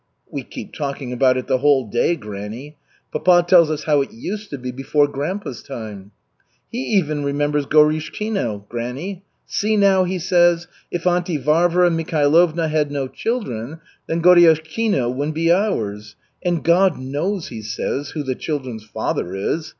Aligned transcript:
"We 0.31 0.41
keep 0.41 0.73
talking 0.73 1.13
about 1.13 1.37
it 1.37 1.45
the 1.45 1.59
whole 1.59 1.87
day, 1.87 2.15
granny. 2.15 2.75
Papa 3.11 3.45
tells 3.47 3.69
us 3.69 3.83
how 3.83 4.01
it 4.01 4.11
used 4.11 4.49
to 4.49 4.57
be 4.57 4.71
before 4.71 5.07
grandpa's 5.07 5.61
time. 5.61 6.09
He 6.71 6.79
even 6.95 7.23
remembers 7.23 7.67
Goriushkino, 7.67 8.67
granny. 8.67 9.21
'See 9.45 9.77
now,' 9.77 10.05
he 10.05 10.17
says, 10.17 10.65
'if 10.89 11.05
Auntie 11.05 11.37
Varvara 11.37 11.91
Mikhailovna 11.91 12.67
had 12.67 12.89
no 12.89 13.07
children, 13.07 13.79
then 14.07 14.23
Goriushkino 14.23 15.07
would 15.13 15.35
be 15.35 15.51
ours. 15.51 16.15
And 16.43 16.63
God 16.63 16.97
knows,' 16.97 17.49
he 17.49 17.61
says, 17.61 18.09
'who 18.09 18.23
the 18.23 18.33
children's 18.33 18.83
father 18.83 19.35
is. 19.35 19.69